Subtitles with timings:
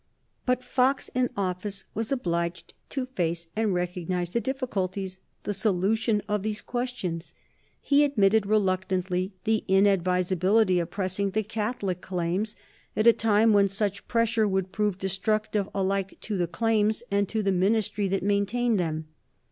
[0.47, 6.41] But Fox in office was obliged to face and recognize the difficulties, the solution of
[6.41, 7.35] these questions.
[7.81, 12.55] He admitted, reluctantly, the inadvisability of pressing the Catholic claims
[12.95, 17.43] at a time when such pressure would prove destructive alike to the claims and to
[17.43, 19.05] the Ministry that maintained them.